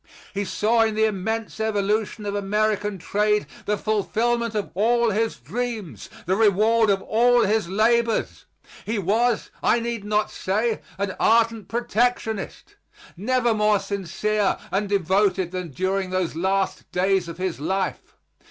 He 0.33 0.45
saw 0.45 0.81
in 0.81 0.95
the 0.95 1.05
immense 1.05 1.59
evolution 1.59 2.25
of 2.25 2.33
American 2.33 2.97
trade 2.97 3.45
the 3.67 3.77
fulfilment 3.77 4.55
of 4.55 4.71
all 4.73 5.11
his 5.11 5.35
dreams, 5.37 6.09
the 6.25 6.35
reward 6.35 6.89
of 6.89 7.03
all 7.03 7.41
his 7.43 7.69
labors. 7.69 8.45
He 8.83 8.97
was, 8.97 9.51
I 9.61 9.79
need 9.79 10.03
not 10.03 10.31
say, 10.31 10.81
an 10.97 11.15
ardent 11.19 11.67
protectionist, 11.67 12.77
never 13.15 13.53
more 13.53 13.77
sincere 13.77 14.57
and 14.71 14.89
devoted 14.89 15.51
than 15.51 15.69
during 15.69 16.09
those 16.09 16.33
last 16.35 16.91
days 16.91 17.27
of 17.29 17.37
his 17.37 17.59
life. 17.59 18.15